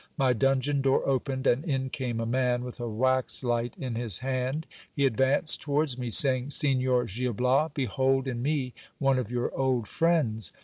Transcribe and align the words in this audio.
My 0.17 0.33
dungeon 0.33 0.81
door 0.81 1.07
opened, 1.07 1.45
and 1.45 1.63
in 1.63 1.91
came 1.91 2.19
a 2.19 2.25
man 2.25 2.63
with 2.63 2.79
a 2.79 2.89
wax 2.89 3.43
light 3.43 3.75
in 3.77 3.93
his 3.93 4.17
hand. 4.17 4.65
He 4.91 5.05
advanced 5.05 5.61
towards 5.61 5.95
me, 5.95 6.09
saying— 6.09 6.49
Signor 6.49 7.05
Gil 7.05 7.33
Bias, 7.33 7.69
behold 7.75 8.27
in 8.27 8.41
me 8.41 8.73
one 8.97 9.19
of 9.19 9.29
your 9.29 9.55
old 9.55 9.87
friends. 9.87 10.53